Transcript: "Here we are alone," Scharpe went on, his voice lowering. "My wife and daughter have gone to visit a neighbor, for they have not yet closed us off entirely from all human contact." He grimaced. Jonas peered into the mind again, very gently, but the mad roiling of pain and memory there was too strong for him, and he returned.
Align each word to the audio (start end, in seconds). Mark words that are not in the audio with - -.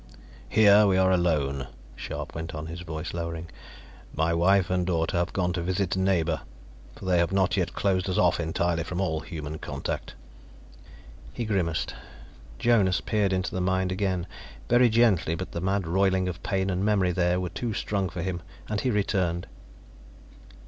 "Here 0.49 0.87
we 0.87 0.97
are 0.97 1.11
alone," 1.11 1.67
Scharpe 1.95 2.33
went 2.33 2.55
on, 2.55 2.65
his 2.65 2.81
voice 2.81 3.13
lowering. 3.13 3.45
"My 4.15 4.33
wife 4.33 4.71
and 4.71 4.83
daughter 4.83 5.15
have 5.17 5.31
gone 5.31 5.53
to 5.53 5.61
visit 5.61 5.95
a 5.95 5.99
neighbor, 5.99 6.41
for 6.95 7.05
they 7.05 7.19
have 7.19 7.31
not 7.31 7.55
yet 7.55 7.75
closed 7.75 8.09
us 8.09 8.17
off 8.17 8.39
entirely 8.39 8.83
from 8.83 8.99
all 8.99 9.19
human 9.19 9.59
contact." 9.59 10.15
He 11.35 11.45
grimaced. 11.45 11.93
Jonas 12.57 12.99
peered 12.99 13.31
into 13.31 13.53
the 13.53 13.61
mind 13.61 13.91
again, 13.91 14.25
very 14.67 14.89
gently, 14.89 15.35
but 15.35 15.51
the 15.51 15.61
mad 15.61 15.85
roiling 15.85 16.27
of 16.27 16.41
pain 16.41 16.71
and 16.71 16.83
memory 16.83 17.11
there 17.11 17.39
was 17.39 17.51
too 17.53 17.75
strong 17.75 18.09
for 18.09 18.23
him, 18.23 18.41
and 18.67 18.81
he 18.81 18.89
returned. 18.89 19.45